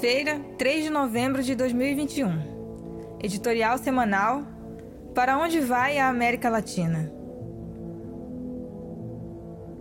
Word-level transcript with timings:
Quarta-feira, 0.00 0.40
3 0.56 0.84
de 0.84 0.90
novembro 0.90 1.42
de 1.42 1.54
2021. 1.54 3.18
Editorial 3.22 3.76
semanal 3.76 4.42
Para 5.14 5.36
onde 5.36 5.60
vai 5.60 5.98
a 5.98 6.08
América 6.08 6.48
Latina? 6.48 7.12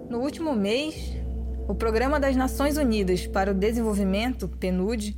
No 0.10 0.20
último 0.20 0.54
mês, 0.54 1.16
o 1.70 1.74
Programa 1.74 2.20
das 2.20 2.36
Nações 2.36 2.76
Unidas 2.76 3.26
para 3.28 3.52
o 3.52 3.54
Desenvolvimento, 3.54 4.50
PNUD, 4.50 5.18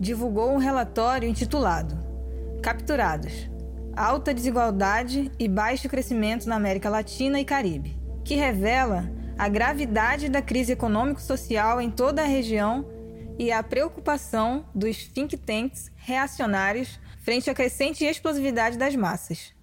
divulgou 0.00 0.50
um 0.50 0.58
relatório 0.58 1.28
intitulado 1.28 1.96
Capturados: 2.60 3.48
Alta 3.96 4.34
desigualdade 4.34 5.30
e 5.38 5.46
baixo 5.46 5.88
crescimento 5.88 6.48
na 6.48 6.56
América 6.56 6.90
Latina 6.90 7.38
e 7.38 7.44
Caribe, 7.44 7.96
que 8.24 8.34
revela 8.34 9.08
a 9.38 9.48
gravidade 9.48 10.28
da 10.28 10.42
crise 10.42 10.72
econômico-social 10.72 11.80
em 11.80 11.88
toda 11.88 12.22
a 12.22 12.26
região 12.26 12.98
e 13.40 13.50
a 13.50 13.62
preocupação 13.62 14.66
dos 14.74 15.06
think 15.06 15.34
tanks 15.38 15.90
reacionários 15.96 17.00
frente 17.22 17.48
à 17.48 17.54
crescente 17.54 18.04
explosividade 18.04 18.76
das 18.76 18.94
massas. 18.94 19.54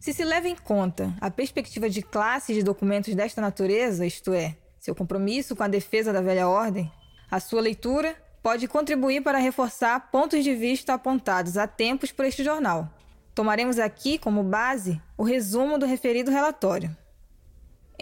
Se 0.00 0.12
se 0.12 0.24
leva 0.24 0.48
em 0.48 0.56
conta 0.56 1.14
a 1.20 1.30
perspectiva 1.30 1.88
de 1.88 2.02
classe 2.02 2.52
de 2.52 2.64
documentos 2.64 3.14
desta 3.14 3.40
natureza, 3.40 4.04
isto 4.04 4.32
é, 4.32 4.56
seu 4.80 4.92
compromisso 4.92 5.54
com 5.54 5.62
a 5.62 5.68
defesa 5.68 6.12
da 6.12 6.20
velha 6.20 6.48
ordem, 6.48 6.90
a 7.30 7.38
sua 7.38 7.60
leitura 7.60 8.16
pode 8.42 8.66
contribuir 8.66 9.22
para 9.22 9.38
reforçar 9.38 10.10
pontos 10.10 10.42
de 10.42 10.56
vista 10.56 10.92
apontados 10.92 11.56
há 11.56 11.68
tempos 11.68 12.10
por 12.10 12.24
este 12.24 12.42
jornal. 12.42 12.92
Tomaremos 13.36 13.78
aqui 13.78 14.18
como 14.18 14.42
base 14.42 15.00
o 15.16 15.22
resumo 15.22 15.78
do 15.78 15.86
referido 15.86 16.32
relatório. 16.32 16.96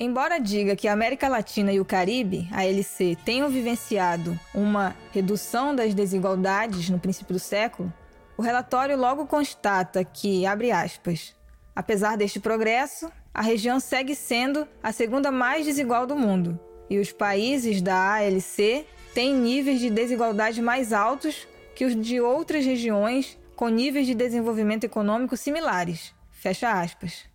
Embora 0.03 0.41
diga 0.41 0.75
que 0.75 0.89
a 0.89 0.95
América 0.95 1.29
Latina 1.29 1.71
e 1.75 1.79
o 1.79 1.85
Caribe, 1.85 2.49
a 2.53 2.65
LC, 2.65 3.19
tenham 3.23 3.51
vivenciado 3.51 4.41
uma 4.55 4.97
redução 5.13 5.77
das 5.77 5.93
desigualdades 5.93 6.89
no 6.89 6.99
princípio 6.99 7.35
do 7.35 7.39
século, 7.39 7.93
o 8.35 8.41
relatório 8.41 8.97
logo 8.97 9.27
constata 9.27 10.03
que, 10.03 10.47
abre 10.47 10.73
aspas, 10.73 11.37
apesar 11.77 12.17
deste 12.17 12.41
progresso, 12.41 13.13
a 13.35 13.43
região 13.43 13.79
segue 13.79 14.15
sendo 14.15 14.67
a 14.83 14.91
segunda 14.91 15.31
mais 15.31 15.67
desigual 15.67 16.07
do 16.07 16.17
mundo, 16.17 16.59
e 16.89 16.99
os 16.99 17.13
países 17.13 17.83
da 17.83 18.15
ALC 18.15 18.87
têm 19.13 19.35
níveis 19.35 19.81
de 19.81 19.91
desigualdade 19.91 20.63
mais 20.63 20.95
altos 20.95 21.47
que 21.75 21.85
os 21.85 21.95
de 21.95 22.23
outras 22.23 22.65
regiões 22.65 23.39
com 23.55 23.69
níveis 23.69 24.07
de 24.07 24.15
desenvolvimento 24.15 24.85
econômico 24.85 25.37
similares. 25.37 26.15
Fecha 26.31 26.73
aspas. 26.73 27.29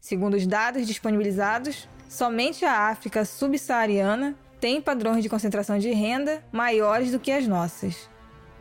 Segundo 0.00 0.34
os 0.34 0.48
dados 0.48 0.84
disponibilizados, 0.84 1.88
Somente 2.08 2.64
a 2.64 2.88
África 2.88 3.22
subsaariana 3.22 4.34
tem 4.58 4.80
padrões 4.80 5.22
de 5.22 5.28
concentração 5.28 5.78
de 5.78 5.90
renda 5.90 6.42
maiores 6.50 7.12
do 7.12 7.20
que 7.20 7.30
as 7.30 7.46
nossas. 7.46 8.08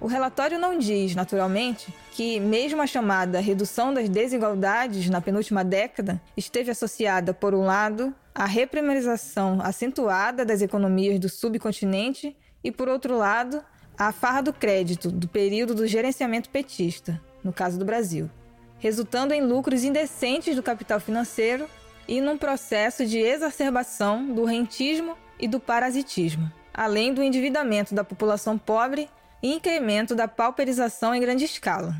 O 0.02 0.06
relatório 0.06 0.60
não 0.60 0.78
diz, 0.78 1.16
naturalmente, 1.16 1.92
que, 2.12 2.40
mesmo 2.42 2.82
a 2.82 2.88
chamada 2.88 3.40
redução 3.40 3.94
das 3.94 4.10
desigualdades 4.10 5.10
na 5.10 5.22
penúltima 5.22 5.64
década 5.64 6.22
esteve 6.36 6.70
associada, 6.70 7.34
por 7.34 7.56
um 7.56 7.64
lado, 7.64 8.14
à 8.36 8.46
reprimarização 8.46 9.60
acentuada 9.62 10.46
das 10.46 10.62
economias 10.62 11.18
do 11.18 11.30
subcontinente 11.30 12.36
e, 12.62 12.72
por 12.72 12.90
outro 12.90 13.18
lado, 13.18 13.64
à 13.98 14.12
farra 14.12 14.42
do 14.42 14.54
crédito 14.54 15.10
do 15.10 15.28
período 15.28 15.74
do 15.74 15.88
gerenciamento 15.88 16.50
petista, 16.50 17.20
no 17.44 17.54
caso 17.54 17.80
do 17.80 17.86
Brasil, 17.86 18.30
resultando 18.78 19.34
em 19.34 19.42
lucros 19.42 19.84
indecentes 19.84 20.56
do 20.56 20.62
capital 20.62 21.00
financeiro 21.00 21.68
e 22.08 22.22
num 22.22 22.38
processo 22.38 23.06
de 23.06 23.20
exacerbação 23.20 24.34
do 24.34 24.46
rentismo 24.46 25.18
e 25.40 25.48
do 25.48 25.60
parasitismo, 25.60 26.52
além 26.74 27.14
do 27.14 27.22
endividamento 27.22 27.94
da 27.94 28.04
população 28.04 28.58
pobre 28.58 29.10
e 29.42 29.54
incremento 29.54 30.16
da 30.16 30.28
pauperização 30.28 31.14
em 31.14 31.20
grande 31.20 31.46
escala. 31.46 31.96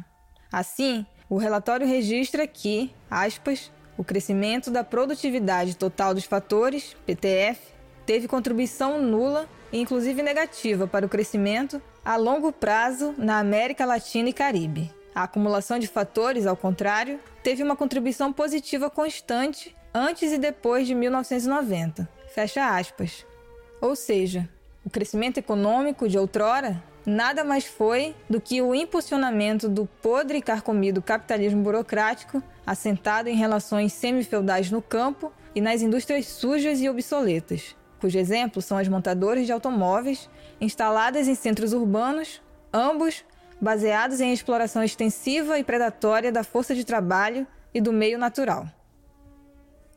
Assim, 0.52 1.06
o 1.30 1.38
relatório 1.38 1.86
registra 1.86 2.48
que, 2.48 2.92
aspas, 3.12 3.72
o 3.98 4.04
crescimento 4.04 4.72
da 4.72 4.84
produtividade 4.84 5.76
total 5.76 6.14
dos 6.14 6.24
fatores, 6.24 6.96
PTF, 7.06 7.60
teve 8.06 8.28
contribuição 8.28 9.02
nula 9.02 9.48
e 9.72 9.80
inclusive 9.80 10.22
negativa 10.22 10.88
para 10.88 11.06
o 11.06 11.10
crescimento 11.10 11.82
a 12.06 12.16
longo 12.16 12.54
prazo 12.54 13.14
na 13.18 13.40
América 13.40 13.86
Latina 13.86 14.30
e 14.30 14.34
Caribe. 14.34 14.94
A 15.14 15.24
acumulação 15.24 15.78
de 15.80 15.88
fatores, 15.88 16.46
ao 16.46 16.56
contrário, 16.56 17.20
teve 17.44 17.64
uma 17.64 17.76
contribuição 17.76 18.32
positiva 18.32 18.90
constante 18.90 19.76
antes 19.94 20.32
e 20.32 20.38
depois 20.38 20.88
de 20.88 20.96
1990. 20.96 22.08
Fecha 22.34 22.76
aspas. 22.78 23.26
Ou 23.82 23.96
seja, 23.96 24.48
o 24.86 24.90
crescimento 24.90 25.38
econômico 25.38 26.08
de 26.08 26.18
outrora 26.18 26.82
nada 27.06 27.44
mais 27.44 27.66
foi 27.66 28.14
do 28.30 28.42
que 28.42 28.62
o 28.62 28.76
impulsionamento 28.76 29.70
do 29.70 29.86
podre 30.02 30.40
e 30.40 30.42
carcomido 30.42 31.02
capitalismo 31.02 31.64
burocrático 31.64 32.44
assentado 32.66 33.30
em 33.30 33.36
relações 33.36 33.94
semifeudais 33.94 34.70
no 34.70 34.82
campo 34.82 35.32
e 35.56 35.62
nas 35.62 35.82
indústrias 35.82 36.28
sujas 36.28 36.82
e 36.82 36.90
obsoletas, 36.90 37.76
cujo 38.00 38.18
exemplo 38.18 38.62
são 38.62 38.78
as 38.78 38.90
montadoras 38.90 39.46
de 39.46 39.52
automóveis 39.54 40.30
instaladas 40.60 41.28
em 41.28 41.36
centros 41.36 41.72
urbanos, 41.72 42.42
ambos 42.74 43.24
baseados 43.60 44.20
em 44.20 44.34
exploração 44.34 44.84
extensiva 44.84 45.58
e 45.58 45.64
predatória 45.64 46.32
da 46.32 46.44
força 46.44 46.76
de 46.76 46.84
trabalho 46.84 47.48
e 47.74 47.82
do 47.82 47.94
meio 47.94 48.18
natural. 48.18 48.68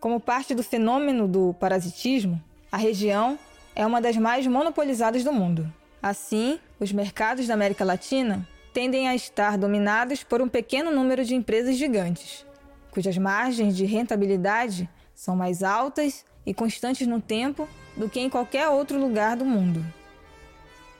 Como 0.00 0.18
parte 0.18 0.54
do 0.54 0.62
fenômeno 0.62 1.28
do 1.28 1.54
parasitismo, 1.60 2.42
a 2.72 2.78
região 2.78 3.38
é 3.76 3.84
uma 3.84 4.00
das 4.00 4.16
mais 4.16 4.46
monopolizadas 4.46 5.22
do 5.22 5.30
mundo. 5.30 5.70
Assim, 6.02 6.58
os 6.80 6.90
mercados 6.90 7.46
da 7.46 7.52
América 7.52 7.84
Latina 7.84 8.48
tendem 8.72 9.08
a 9.08 9.14
estar 9.14 9.58
dominados 9.58 10.24
por 10.24 10.40
um 10.40 10.48
pequeno 10.48 10.90
número 10.90 11.22
de 11.22 11.34
empresas 11.34 11.76
gigantes, 11.76 12.46
cujas 12.90 13.18
margens 13.18 13.76
de 13.76 13.84
rentabilidade 13.84 14.88
são 15.14 15.36
mais 15.36 15.62
altas 15.62 16.24
e 16.46 16.54
constantes 16.54 17.06
no 17.06 17.20
tempo 17.20 17.68
do 17.94 18.08
que 18.08 18.20
em 18.20 18.30
qualquer 18.30 18.70
outro 18.70 18.98
lugar 18.98 19.36
do 19.36 19.44
mundo. 19.44 19.84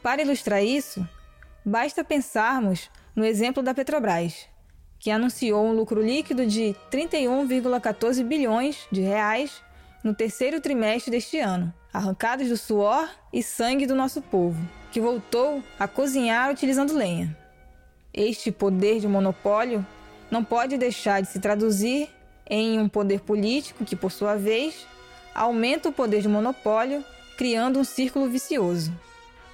Para 0.03 0.21
ilustrar 0.21 0.63
isso, 0.63 1.09
basta 1.65 2.05
pensarmos 2.05 2.91
no 3.17 3.25
exemplo 3.25 3.63
da 3.63 3.73
Petrobras, 3.73 4.47
que 5.01 5.11
anunciou 5.11 5.65
um 5.65 5.73
lucro 5.73 6.03
líquido 6.03 6.47
de 6.47 6.77
31,14 6.93 8.23
bilhões 8.23 8.87
de 8.93 9.01
reais 9.01 9.63
no 10.05 10.15
terceiro 10.15 10.61
trimestre 10.61 11.11
deste 11.11 11.39
ano, 11.39 11.73
arrancados 11.91 12.49
do 12.49 12.57
suor 12.57 13.09
e 13.33 13.43
sangue 13.43 13.87
do 13.87 13.95
nosso 13.95 14.21
povo, 14.21 14.63
que 14.93 15.01
voltou 15.01 15.63
a 15.79 15.89
cozinhar 15.89 16.51
utilizando 16.51 16.93
lenha. 16.93 17.35
Este 18.13 18.53
poder 18.53 19.01
de 19.01 19.09
monopólio 19.09 19.85
não 20.31 20.45
pode 20.45 20.77
deixar 20.77 21.23
de 21.23 21.29
se 21.29 21.41
traduzir 21.41 22.11
em 22.47 22.79
um 22.79 22.89
poder 22.89 23.21
político 23.21 23.87
que, 23.87 23.97
por 23.97 24.13
sua 24.13 24.37
vez, 24.37 24.87
aumenta 25.35 25.89
o 25.89 25.93
poder 25.93 26.21
de 26.21 26.29
monopólio, 26.29 27.03
criando 27.39 27.79
um 27.79 27.85
círculo 27.85 28.29
vicioso. 28.29 28.93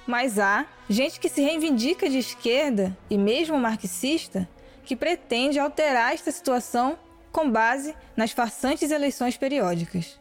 Mas 0.05 0.39
há 0.39 0.65
gente 0.89 1.19
que 1.19 1.29
se 1.29 1.41
reivindica 1.41 2.09
de 2.09 2.17
esquerda 2.17 2.97
e 3.09 3.17
mesmo 3.17 3.57
marxista 3.57 4.47
que 4.87 4.95
pretende 4.95 5.59
alterar 5.59 6.13
esta 6.13 6.31
situação 6.31 6.97
com 7.29 7.51
base 7.51 7.93
nas 8.15 8.31
farsantes 8.31 8.89
eleições 8.89 9.35
periódicas. 9.35 10.17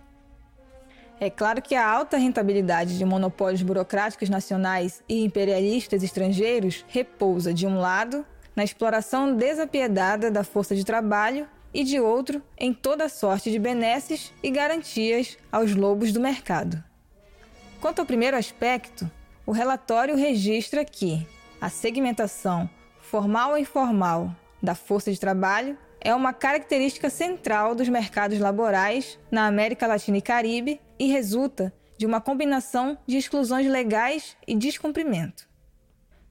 É 1.21 1.31
claro 1.31 1.63
que 1.63 1.77
a 1.77 1.89
alta 1.89 2.17
rentabilidade 2.17 2.99
de 2.99 3.05
monopólios 3.05 3.63
burocráticos 3.63 4.29
nacionais 4.29 5.05
e 5.09 5.25
imperialistas 5.25 6.03
estrangeiros 6.03 6.85
repousa, 6.89 7.55
de 7.55 7.65
um 7.65 7.79
lado, 7.79 8.27
na 8.57 8.65
exploração 8.65 9.37
desapiedada 9.37 10.33
da 10.33 10.43
força 10.43 10.75
de 10.75 10.85
trabalho 10.85 11.49
e, 11.73 11.85
de 11.85 12.01
outro, 12.01 12.43
em 12.59 12.75
toda 12.75 13.09
sorte 13.09 13.53
de 13.53 13.61
benesses 13.61 14.33
e 14.43 14.51
garantias 14.51 15.39
aos 15.51 15.77
lobos 15.77 16.13
do 16.13 16.21
mercado. 16.21 16.83
Quanto 17.81 18.01
ao 18.01 18.07
primeiro 18.07 18.37
aspecto, 18.37 19.09
o 19.47 19.53
relatório 19.53 20.17
registra 20.17 20.85
que 20.85 21.25
a 21.61 21.69
segmentação 21.69 22.69
formal 23.01 23.53
ou 23.53 23.59
informal 23.59 24.35
da 24.62 24.75
força 24.75 25.12
de 25.12 25.20
trabalho 25.20 25.76
é 26.00 26.14
uma 26.14 26.32
característica 26.32 27.11
central 27.11 27.75
dos 27.75 27.88
mercados 27.88 28.38
laborais 28.38 29.19
na 29.31 29.47
América 29.47 29.87
Latina 29.87 30.19
e 30.19 30.23
Caribe 30.23 30.81
e 30.99 31.08
resulta 31.08 31.73
de 31.99 32.06
uma 32.06 32.20
combinação 32.20 32.99
de 33.06 33.17
exclusões 33.17 33.67
legais 33.67 34.37
e 34.47 34.55
descumprimento. 34.55 35.49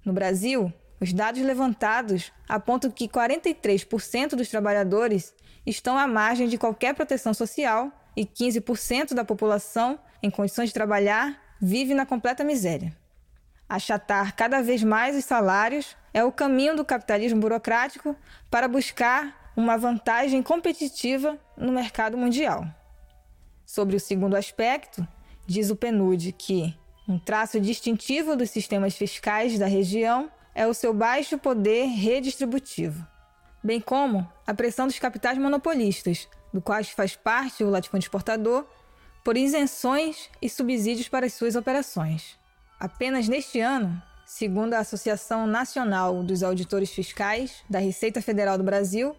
No 0.06 0.13
Brasil, 0.13 0.72
os 1.01 1.12
dados 1.12 1.42
levantados 1.42 2.31
apontam 2.48 2.92
que 2.92 3.07
43% 3.07 4.30
dos 4.30 4.48
trabalhadores 4.48 5.33
estão 5.66 5.98
à 5.98 6.07
margem 6.07 6.48
de 6.48 6.57
qualquer 6.57 6.94
proteção 6.94 7.33
social 7.33 7.92
e 8.16 8.25
15% 8.25 9.13
da 9.13 9.25
população 9.25 10.00
em 10.22 10.30
condições 10.30 10.68
de 10.68 10.74
trabalhar 10.74 11.42
vive 11.60 11.94
na 11.94 12.06
completa 12.06 12.44
miséria. 12.44 12.95
Achatar 13.68 14.36
cada 14.36 14.62
vez 14.62 14.83
mais 14.83 15.18
os 15.18 15.25
salários 15.25 15.98
é 16.15 16.23
o 16.23 16.31
caminho 16.31 16.77
do 16.77 16.85
capitalismo 16.85 17.41
burocrático 17.41 18.15
para 18.50 18.69
buscar 18.69 19.51
uma 19.53 19.77
vantagem 19.77 20.41
competitiva 20.41 21.38
no 21.57 21.73
mercado 21.73 22.17
mundial. 22.17 22.65
Sobre 23.65 23.97
o 23.97 24.00
segundo 24.00 24.38
aspecto, 24.38 25.06
diz 25.45 25.69
o 25.69 25.75
PNUD 25.75 26.31
que 26.31 26.73
um 27.06 27.19
traço 27.19 27.59
distintivo 27.59 28.33
dos 28.38 28.50
sistemas 28.50 28.95
fiscais 28.95 29.59
da 29.59 29.65
região 29.65 30.31
é 30.56 30.65
o 30.65 30.73
seu 30.73 30.94
baixo 30.94 31.38
poder 31.38 31.88
redistributivo, 31.88 33.06
bem 33.62 33.81
como 33.81 34.25
a 34.47 34.53
pressão 34.53 34.88
dos 34.88 34.97
capitais 34.97 35.38
monopolistas, 35.38 36.29
do 36.53 36.62
quais 36.62 36.91
faz 36.91 37.13
parte 37.13 37.62
o 37.62 37.69
latifúndio 37.69 38.06
exportador, 38.06 38.65
por 39.21 39.35
isenções 39.35 40.29
e 40.41 40.50
subsídios 40.50 41.09
para 41.09 41.25
as 41.25 41.33
suas 41.33 41.57
operações. 41.57 42.39
Apenas 42.79 43.27
neste 43.27 43.59
ano, 43.59 44.01
segundo 44.25 44.74
a 44.74 44.80
Associação 44.80 45.45
Nacional 45.45 46.24
dos 46.24 46.42
Auditores 46.42 46.89
Fiscais 46.92 47.63
da 47.69 47.80
Receita 47.80 48.22
Federal 48.22 48.57
do 48.57 48.63
Brasil, 48.63 49.16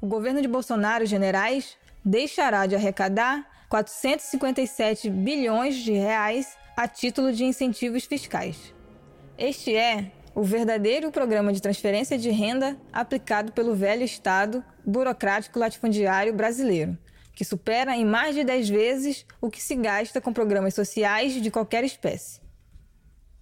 o 0.00 0.06
governo 0.06 0.40
de 0.40 0.48
Bolsonaro 0.48 1.04
Generais 1.04 1.76
deixará 2.04 2.66
de 2.66 2.74
arrecadar 2.74 3.46
457 3.68 5.10
bilhões 5.10 5.76
de 5.76 5.92
reais 5.92 6.56
a 6.76 6.88
título 6.88 7.32
de 7.32 7.44
incentivos 7.44 8.04
fiscais. 8.04 8.74
Este 9.36 9.76
é 9.76 10.10
o 10.34 10.42
verdadeiro 10.42 11.10
programa 11.10 11.52
de 11.52 11.60
transferência 11.60 12.16
de 12.16 12.30
renda 12.30 12.76
aplicado 12.92 13.52
pelo 13.52 13.74
velho 13.74 14.02
Estado 14.02 14.64
burocrático 14.84 15.58
latifundiário 15.58 16.32
brasileiro, 16.32 16.96
que 17.34 17.44
supera 17.44 17.96
em 17.96 18.04
mais 18.04 18.34
de 18.34 18.44
10 18.44 18.68
vezes 18.68 19.26
o 19.40 19.50
que 19.50 19.62
se 19.62 19.74
gasta 19.74 20.20
com 20.20 20.32
programas 20.32 20.74
sociais 20.74 21.34
de 21.34 21.50
qualquer 21.50 21.84
espécie. 21.84 22.39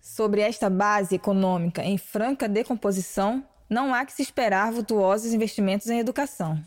Sobre 0.08 0.40
esta 0.40 0.70
base 0.70 1.14
econômica 1.14 1.84
em 1.84 1.98
franca 1.98 2.48
decomposição, 2.48 3.44
não 3.68 3.92
há 3.92 4.06
que 4.06 4.12
se 4.14 4.22
esperar 4.22 4.72
vultuosos 4.72 5.34
investimentos 5.34 5.86
em 5.88 5.98
educação. 5.98 6.58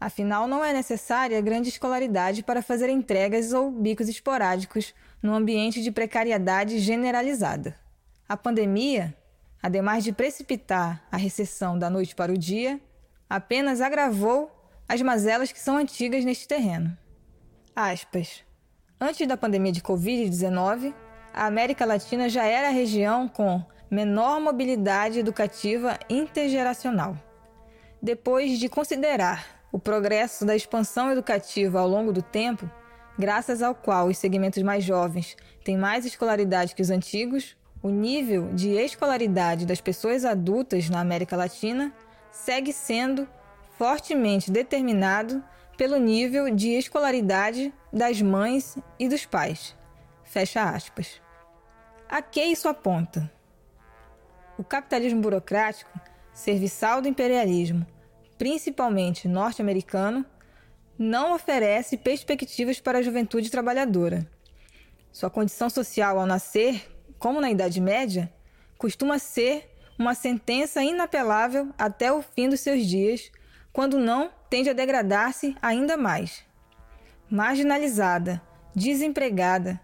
Afinal, 0.00 0.48
não 0.48 0.64
é 0.64 0.72
necessária 0.72 1.38
grande 1.42 1.68
escolaridade 1.68 2.42
para 2.42 2.62
fazer 2.62 2.88
entregas 2.88 3.52
ou 3.52 3.70
bicos 3.70 4.08
esporádicos 4.08 4.94
num 5.22 5.34
ambiente 5.34 5.82
de 5.82 5.92
precariedade 5.92 6.78
generalizada. 6.78 7.78
A 8.26 8.34
pandemia, 8.34 9.14
ademais 9.62 10.02
de 10.02 10.10
precipitar 10.10 11.06
a 11.12 11.18
recessão 11.18 11.78
da 11.78 11.90
noite 11.90 12.14
para 12.14 12.32
o 12.32 12.38
dia, 12.38 12.80
apenas 13.28 13.82
agravou 13.82 14.50
as 14.88 15.02
mazelas 15.02 15.52
que 15.52 15.60
são 15.60 15.76
antigas 15.76 16.24
neste 16.24 16.48
terreno. 16.48 16.96
Aspas. 17.76 18.42
Antes 18.98 19.28
da 19.28 19.36
pandemia 19.36 19.70
de 19.70 19.82
Covid-19, 19.82 20.94
a 21.36 21.44
América 21.44 21.84
Latina 21.84 22.30
já 22.30 22.44
era 22.44 22.68
a 22.68 22.72
região 22.72 23.28
com 23.28 23.62
menor 23.90 24.40
mobilidade 24.40 25.18
educativa 25.18 25.98
intergeracional. 26.08 27.14
Depois 28.00 28.58
de 28.58 28.70
considerar 28.70 29.60
o 29.70 29.78
progresso 29.78 30.46
da 30.46 30.56
expansão 30.56 31.12
educativa 31.12 31.78
ao 31.78 31.86
longo 31.86 32.10
do 32.10 32.22
tempo, 32.22 32.68
graças 33.18 33.60
ao 33.60 33.74
qual 33.74 34.08
os 34.08 34.16
segmentos 34.16 34.62
mais 34.62 34.82
jovens 34.82 35.36
têm 35.62 35.76
mais 35.76 36.06
escolaridade 36.06 36.74
que 36.74 36.80
os 36.80 36.88
antigos, 36.88 37.54
o 37.82 37.90
nível 37.90 38.48
de 38.54 38.70
escolaridade 38.70 39.66
das 39.66 39.80
pessoas 39.80 40.24
adultas 40.24 40.88
na 40.88 41.00
América 41.00 41.36
Latina 41.36 41.92
segue 42.32 42.72
sendo 42.72 43.28
fortemente 43.76 44.50
determinado 44.50 45.44
pelo 45.76 45.98
nível 45.98 46.48
de 46.48 46.70
escolaridade 46.70 47.74
das 47.92 48.22
mães 48.22 48.78
e 48.98 49.06
dos 49.06 49.26
pais. 49.26 49.76
Fecha 50.24 50.62
aspas. 50.62 51.25
A 52.08 52.22
que 52.22 52.40
isso 52.40 52.68
aponta? 52.68 53.30
O 54.56 54.62
capitalismo 54.62 55.20
burocrático, 55.20 55.90
serviçal 56.32 57.02
do 57.02 57.08
imperialismo, 57.08 57.84
principalmente 58.38 59.26
norte-americano, 59.26 60.24
não 60.96 61.34
oferece 61.34 61.96
perspectivas 61.96 62.80
para 62.80 62.98
a 62.98 63.02
juventude 63.02 63.50
trabalhadora. 63.50 64.24
Sua 65.10 65.28
condição 65.28 65.68
social 65.68 66.18
ao 66.18 66.26
nascer, 66.26 66.88
como 67.18 67.40
na 67.40 67.50
Idade 67.50 67.80
Média, 67.80 68.32
costuma 68.78 69.18
ser 69.18 69.68
uma 69.98 70.14
sentença 70.14 70.82
inapelável 70.84 71.74
até 71.76 72.12
o 72.12 72.22
fim 72.22 72.48
dos 72.48 72.60
seus 72.60 72.86
dias, 72.86 73.32
quando 73.72 73.98
não 73.98 74.30
tende 74.48 74.70
a 74.70 74.74
degradar-se 74.74 75.56
ainda 75.60 75.96
mais. 75.96 76.44
Marginalizada, 77.28 78.40
desempregada, 78.74 79.80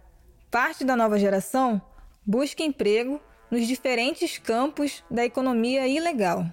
parte 0.51 0.85
da 0.85 0.95
nova 0.95 1.19
geração 1.19 1.83
busca 2.25 2.63
emprego 2.63 3.21
nos 3.51 3.67
diferentes 3.67 4.39
campos 4.39 5.05
da 5.11 5.25
economia 5.25 5.87
ilegal. 5.87 6.47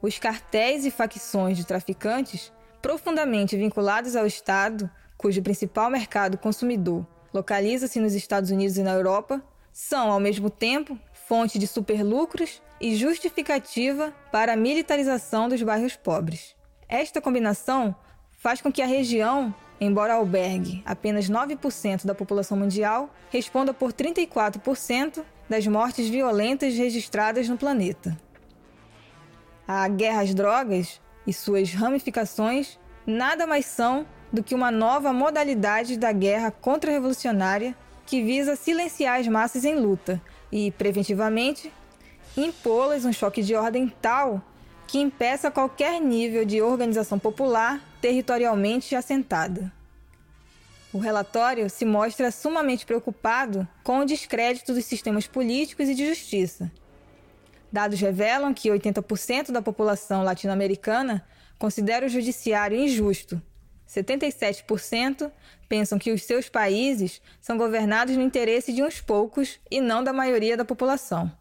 Os 0.00 0.18
cartéis 0.18 0.84
e 0.84 0.90
facções 0.90 1.56
de 1.56 1.66
traficantes, 1.66 2.52
profundamente 2.80 3.56
vinculados 3.56 4.16
ao 4.16 4.26
Estado, 4.26 4.90
cujo 5.16 5.42
principal 5.42 5.90
mercado 5.90 6.38
consumidor 6.38 7.06
localiza-se 7.34 7.98
nos 7.98 8.14
Estados 8.14 8.50
Unidos 8.50 8.78
e 8.78 8.82
na 8.82 8.92
Europa, 8.92 9.42
são, 9.72 10.12
ao 10.12 10.20
mesmo 10.20 10.48
tempo, 10.48 10.96
fonte 11.26 11.58
de 11.58 11.66
superlucros 11.66 12.62
e 12.80 12.94
justificativa 12.94 14.14
para 14.30 14.52
a 14.52 14.56
militarização 14.56 15.48
dos 15.48 15.60
bairros 15.60 15.96
pobres. 15.96 16.54
Esta 16.88 17.20
combinação 17.20 17.96
faz 18.30 18.60
com 18.60 18.70
que 18.70 18.80
a 18.80 18.86
região, 18.86 19.52
embora 19.80 20.14
albergue 20.14 20.82
apenas 20.86 21.28
9% 21.28 22.04
da 22.04 22.14
população 22.14 22.56
mundial, 22.56 23.12
responda 23.30 23.74
por 23.74 23.92
34% 23.92 25.22
das 25.48 25.66
mortes 25.66 26.08
violentas 26.08 26.74
registradas 26.74 27.48
no 27.48 27.56
planeta. 27.56 28.16
A 29.66 29.86
guerra 29.88 30.22
às 30.22 30.34
drogas 30.34 31.00
e 31.26 31.32
suas 31.32 31.72
ramificações 31.72 32.78
nada 33.06 33.46
mais 33.46 33.66
são 33.66 34.06
do 34.32 34.42
que 34.42 34.54
uma 34.54 34.70
nova 34.70 35.12
modalidade 35.12 35.96
da 35.96 36.12
guerra 36.12 36.50
contra-revolucionária 36.50 37.74
que 38.06 38.22
visa 38.22 38.56
silenciar 38.56 39.20
as 39.20 39.28
massas 39.28 39.64
em 39.64 39.76
luta 39.76 40.20
e, 40.50 40.70
preventivamente, 40.72 41.72
impô-las 42.36 43.04
um 43.04 43.12
choque 43.12 43.42
de 43.42 43.54
ordem 43.54 43.92
tal 44.02 44.42
que 44.86 44.98
impeça 44.98 45.50
qualquer 45.50 46.00
nível 46.00 46.44
de 46.44 46.60
organização 46.60 47.18
popular 47.18 47.80
territorialmente 48.04 48.94
assentada. 48.94 49.72
O 50.92 50.98
relatório 50.98 51.70
se 51.70 51.86
mostra 51.86 52.30
sumamente 52.30 52.84
preocupado 52.84 53.66
com 53.82 54.00
o 54.00 54.04
descrédito 54.04 54.74
dos 54.74 54.84
sistemas 54.84 55.26
políticos 55.26 55.88
e 55.88 55.94
de 55.94 56.06
justiça. 56.06 56.70
Dados 57.72 57.98
revelam 57.98 58.52
que 58.52 58.68
80% 58.68 59.50
da 59.50 59.62
população 59.62 60.22
latino-americana 60.22 61.26
considera 61.58 62.04
o 62.04 62.08
judiciário 62.10 62.76
injusto. 62.76 63.40
77% 63.88 65.32
pensam 65.66 65.98
que 65.98 66.12
os 66.12 66.24
seus 66.24 66.50
países 66.50 67.22
são 67.40 67.56
governados 67.56 68.18
no 68.18 68.22
interesse 68.22 68.70
de 68.70 68.82
uns 68.82 69.00
poucos 69.00 69.58
e 69.70 69.80
não 69.80 70.04
da 70.04 70.12
maioria 70.12 70.58
da 70.58 70.64
população. 70.64 71.32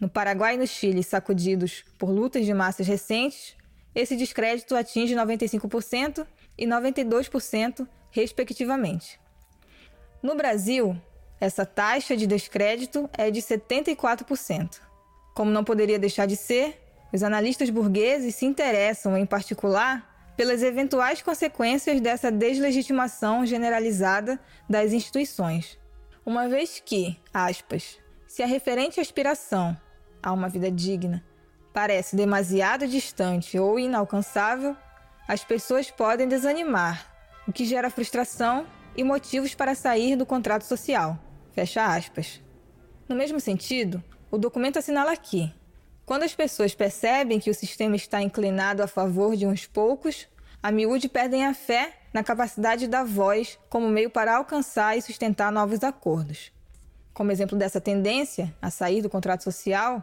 No 0.00 0.08
Paraguai 0.08 0.56
e 0.56 0.58
no 0.58 0.66
Chile, 0.66 1.04
sacudidos 1.04 1.84
por 1.96 2.10
lutas 2.10 2.44
de 2.44 2.52
massas 2.52 2.88
recentes, 2.88 3.56
esse 3.94 4.16
descrédito 4.16 4.76
atinge 4.76 5.14
95% 5.14 6.26
e 6.56 6.66
92%, 6.66 7.86
respectivamente. 8.10 9.20
No 10.22 10.34
Brasil, 10.34 10.96
essa 11.40 11.64
taxa 11.64 12.16
de 12.16 12.26
descrédito 12.26 13.08
é 13.16 13.30
de 13.30 13.40
74%. 13.40 14.80
Como 15.34 15.50
não 15.50 15.62
poderia 15.62 15.98
deixar 15.98 16.26
de 16.26 16.36
ser, 16.36 16.80
os 17.12 17.22
analistas 17.22 17.70
burgueses 17.70 18.34
se 18.34 18.44
interessam, 18.44 19.16
em 19.16 19.24
particular, 19.24 20.34
pelas 20.36 20.62
eventuais 20.62 21.22
consequências 21.22 22.00
dessa 22.00 22.30
deslegitimação 22.30 23.46
generalizada 23.46 24.38
das 24.68 24.92
instituições. 24.92 25.78
Uma 26.24 26.48
vez 26.48 26.82
que, 26.84 27.18
aspas, 27.32 27.98
se 28.26 28.42
a 28.42 28.46
referente 28.46 29.00
aspiração 29.00 29.76
a 30.22 30.32
uma 30.32 30.48
vida 30.48 30.70
digna 30.70 31.24
parece 31.78 32.16
demasiado 32.16 32.88
distante 32.88 33.56
ou 33.56 33.78
inalcançável, 33.78 34.76
as 35.28 35.44
pessoas 35.44 35.92
podem 35.92 36.26
desanimar, 36.26 37.06
o 37.46 37.52
que 37.52 37.64
gera 37.64 37.88
frustração 37.88 38.66
e 38.96 39.04
motivos 39.04 39.54
para 39.54 39.76
sair 39.76 40.16
do 40.16 40.26
contrato 40.26 40.64
social. 40.64 41.16
Fecha 41.52 41.86
aspas. 41.86 42.42
No 43.08 43.14
mesmo 43.14 43.38
sentido, 43.38 44.02
o 44.28 44.36
documento 44.36 44.80
assinala 44.80 45.12
aqui: 45.12 45.54
quando 46.04 46.24
as 46.24 46.34
pessoas 46.34 46.74
percebem 46.74 47.38
que 47.38 47.48
o 47.48 47.54
sistema 47.54 47.94
está 47.94 48.20
inclinado 48.20 48.82
a 48.82 48.88
favor 48.88 49.36
de 49.36 49.46
uns 49.46 49.64
poucos, 49.64 50.26
a 50.60 50.72
miúde 50.72 51.08
perdem 51.08 51.46
a 51.46 51.54
fé 51.54 51.92
na 52.12 52.24
capacidade 52.24 52.88
da 52.88 53.04
voz 53.04 53.56
como 53.70 53.88
meio 53.88 54.10
para 54.10 54.36
alcançar 54.36 54.98
e 54.98 55.02
sustentar 55.02 55.52
novos 55.52 55.84
acordos. 55.84 56.50
Como 57.14 57.30
exemplo 57.30 57.56
dessa 57.56 57.80
tendência 57.80 58.52
a 58.60 58.68
sair 58.68 59.00
do 59.00 59.08
contrato 59.08 59.44
social, 59.44 60.02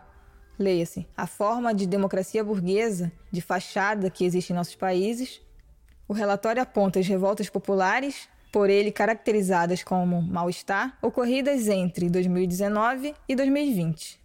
leia-se 0.57 1.07
a 1.15 1.27
forma 1.27 1.73
de 1.73 1.85
democracia 1.85 2.43
burguesa 2.43 3.11
de 3.31 3.41
fachada 3.41 4.09
que 4.09 4.25
existe 4.25 4.51
em 4.51 4.55
nossos 4.55 4.75
países. 4.75 5.41
O 6.07 6.13
relatório 6.13 6.61
aponta 6.61 6.99
as 6.99 7.07
revoltas 7.07 7.49
populares, 7.49 8.29
por 8.51 8.69
ele 8.69 8.91
caracterizadas 8.91 9.83
como 9.83 10.21
mal-estar, 10.21 10.97
ocorridas 11.01 11.67
entre 11.67 12.09
2019 12.09 13.13
e 13.27 13.35
2020. 13.35 14.19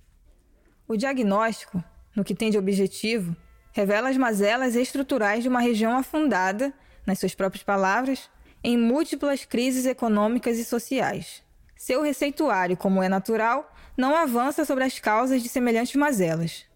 O 0.87 0.97
diagnóstico, 0.97 1.83
no 2.15 2.25
que 2.25 2.35
tem 2.35 2.51
de 2.51 2.59
objetivo, 2.59 3.35
revela 3.73 4.09
as 4.09 4.17
mazelas 4.17 4.75
estruturais 4.77 5.43
de 5.43 5.49
uma 5.49 5.61
região 5.61 5.97
afundada, 5.97 6.73
nas 7.07 7.19
suas 7.19 7.35
próprias 7.35 7.65
palavras, 7.65 8.31
em 8.63 8.77
múltiplas 8.77 9.45
crises 9.45 9.87
econômicas 9.87 10.59
e 10.59 10.65
sociais. 10.65 11.43
Seu 11.81 12.03
receituário, 12.03 12.77
como 12.77 13.03
é 13.03 13.09
natural, 13.09 13.75
não 13.97 14.15
avança 14.15 14.67
sobre 14.67 14.85
as 14.85 14.99
causas 14.99 15.43
de 15.43 15.49
semelhantes 15.49 15.95
mazelas. 15.95 16.67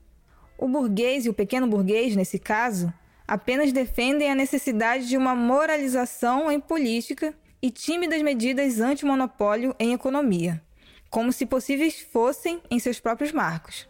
O 0.56 0.66
burguês 0.66 1.26
e 1.26 1.28
o 1.28 1.34
pequeno 1.34 1.66
burguês, 1.66 2.16
nesse 2.16 2.38
caso, 2.38 2.90
apenas 3.28 3.70
defendem 3.70 4.30
a 4.30 4.34
necessidade 4.34 5.06
de 5.06 5.18
uma 5.18 5.34
moralização 5.34 6.50
em 6.50 6.58
política 6.58 7.34
e 7.60 7.70
tímidas 7.70 8.22
medidas 8.22 8.80
anti-monopólio 8.80 9.76
em 9.78 9.92
economia, 9.92 10.62
como 11.10 11.34
se 11.34 11.44
possíveis 11.44 12.00
fossem 12.00 12.62
em 12.70 12.78
seus 12.78 12.98
próprios 12.98 13.30
marcos. 13.30 13.86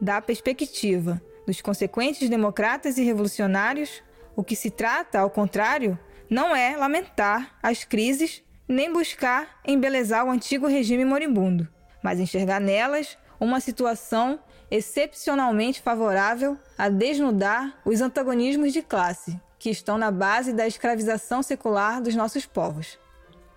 Da 0.00 0.20
perspectiva 0.20 1.20
dos 1.44 1.60
consequentes 1.60 2.28
democratas 2.28 2.98
e 2.98 3.02
revolucionários, 3.02 4.00
o 4.36 4.44
que 4.44 4.54
se 4.54 4.70
trata, 4.70 5.18
ao 5.18 5.28
contrário, 5.28 5.98
não 6.30 6.54
é 6.54 6.76
lamentar 6.76 7.58
as 7.60 7.82
crises 7.82 8.45
nem 8.68 8.92
buscar 8.92 9.60
embelezar 9.66 10.24
o 10.24 10.30
antigo 10.30 10.66
regime 10.66 11.04
moribundo, 11.04 11.68
mas 12.02 12.18
enxergar 12.18 12.60
nelas 12.60 13.16
uma 13.38 13.60
situação 13.60 14.40
excepcionalmente 14.70 15.80
favorável 15.80 16.58
a 16.76 16.88
desnudar 16.88 17.78
os 17.84 18.00
antagonismos 18.00 18.72
de 18.72 18.82
classe 18.82 19.38
que 19.58 19.70
estão 19.70 19.96
na 19.96 20.10
base 20.10 20.52
da 20.52 20.66
escravização 20.66 21.42
secular 21.42 22.00
dos 22.00 22.14
nossos 22.14 22.44
povos. 22.46 22.98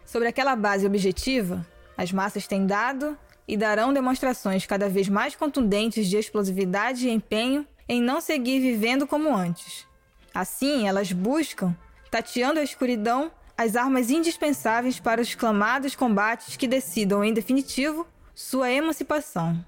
Sobre 0.05 0.27
aquela 0.27 0.55
base 0.55 0.85
objetiva, 0.85 1.65
as 1.97 2.11
massas 2.11 2.47
têm 2.47 2.65
dado 2.65 3.17
e 3.47 3.57
darão 3.57 3.91
demonstrações 3.91 4.65
cada 4.65 4.87
vez 4.87 5.09
mais 5.09 5.35
contundentes 5.35 6.07
de 6.07 6.17
explosividade 6.17 7.07
e 7.07 7.11
empenho 7.11 7.65
em 7.87 8.01
não 8.01 8.21
seguir 8.21 8.59
vivendo 8.59 9.07
como 9.07 9.35
antes. 9.35 9.87
Assim, 10.33 10.87
elas 10.87 11.11
buscam, 11.11 11.75
tateando 12.11 12.59
a 12.59 12.63
escuridão, 12.63 13.31
as 13.59 13.75
armas 13.75 14.09
indispensáveis 14.09 15.01
para 15.01 15.19
os 15.21 15.35
clamados 15.35 15.93
combates 15.93 16.55
que 16.55 16.65
decidam, 16.65 17.25
em 17.25 17.33
definitivo, 17.33 18.07
sua 18.33 18.71
emancipação. 18.71 19.59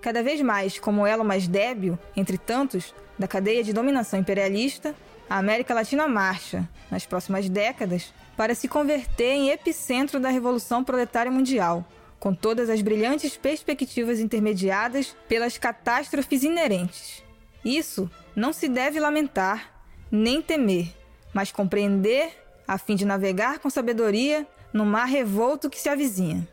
Cada 0.00 0.24
vez 0.24 0.40
mais 0.40 0.76
como 0.80 1.06
elo 1.06 1.24
mais 1.24 1.46
débil, 1.46 1.96
entre 2.16 2.36
tantos, 2.36 2.92
da 3.16 3.28
cadeia 3.28 3.62
de 3.62 3.72
dominação 3.72 4.18
imperialista, 4.18 4.92
a 5.30 5.38
América 5.38 5.72
Latina 5.72 6.08
marcha, 6.08 6.68
nas 6.90 7.06
próximas 7.06 7.48
décadas, 7.48 8.12
para 8.36 8.56
se 8.56 8.66
converter 8.66 9.34
em 9.34 9.50
epicentro 9.50 10.18
da 10.18 10.28
Revolução 10.28 10.82
Proletária 10.82 11.30
Mundial, 11.30 11.86
com 12.18 12.34
todas 12.34 12.68
as 12.68 12.82
brilhantes 12.82 13.36
perspectivas 13.36 14.18
intermediadas 14.18 15.16
pelas 15.28 15.56
catástrofes 15.56 16.42
inerentes. 16.42 17.22
Isso 17.64 18.10
não 18.34 18.52
se 18.52 18.68
deve 18.68 18.98
lamentar, 18.98 19.72
nem 20.10 20.42
temer, 20.42 20.92
mas 21.32 21.52
compreender 21.52 22.41
a 22.66 22.78
fim 22.78 22.94
de 22.94 23.04
navegar 23.04 23.58
com 23.58 23.68
sabedoria 23.70 24.46
no 24.72 24.84
mar 24.84 25.06
revolto 25.06 25.68
que 25.68 25.80
se 25.80 25.88
avizinha. 25.88 26.46